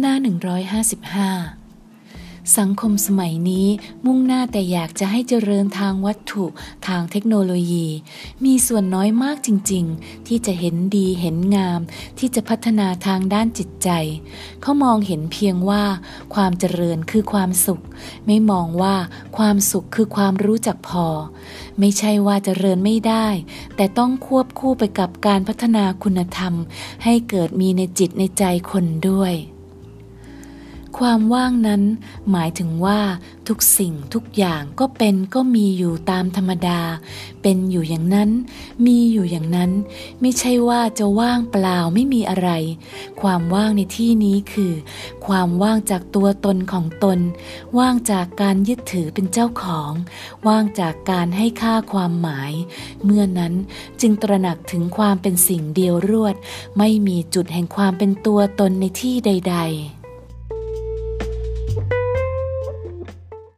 [0.00, 1.60] หน้า 155
[2.58, 3.66] สังคมสมัยนี้
[4.06, 6.44] มุ่งหน้าแต่อยากจะให้เจริญทางวัตถุ
[6.86, 7.88] ทางเทคโนโลยี
[8.44, 11.80] มีส่วนน้อยมากจริง ๆ ที่จะเห็นดีเห็นงาม
[12.18, 13.88] ที่จะพัฒนาทางด้านจิตใจ
[14.62, 15.84] เขามองเห็นเพียงว่า
[16.34, 17.82] ความเจริญคือความสุข
[18.26, 18.96] ไม่มองว่า
[19.36, 21.06] ความสุขคือความรู้จักพอ
[21.78, 23.26] ไม่ใช่ว่าเจริญไม่ได้
[23.76, 26.54] แต่ต้องควบคู่ไปกับการพัฒนาคุณธรรม
[27.04, 29.34] ให้เกิดมีในจิตในใจคนด้วย
[30.98, 31.82] ความว่างนั้น
[32.30, 33.00] หมายถึงว่า
[33.48, 36.80] ทุกสิ่งทุกอย่างก็เป็นก็มีอยู่ตามธรรมดา
[37.42, 38.30] เป็นอยู่อย่างนั้น
[38.86, 39.70] มีอยู่อย่างนั้น
[40.20, 42.50] ไม่ใช่ว่าจะว่างเปล่าไม่มีอะไร
[43.20, 44.72] ความว่างในที่นี้คือ
[45.26, 47.18] ความว่างจากตัวตนของตน
[47.78, 49.92] ว่างจากการยึดถือเป็นเจ้าของ
[50.46, 52.52] ว่างจากการให้ค่าความหมาย
[53.04, 53.54] เมื่อนั้น
[54.00, 56.34] จึงตระหนักถึงความเป็นสิ่งเดียวรวด
[56.78, 59.99] ไม่มีจุดแห่งความเป็นตัวตนในที่ใด ๆ